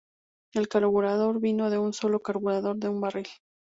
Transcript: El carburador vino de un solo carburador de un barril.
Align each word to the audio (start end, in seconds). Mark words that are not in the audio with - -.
El 0.55 0.67
carburador 0.67 1.39
vino 1.39 1.69
de 1.69 1.77
un 1.77 1.93
solo 1.93 2.21
carburador 2.21 2.75
de 2.77 2.89
un 2.89 3.01
barril. 3.01 3.27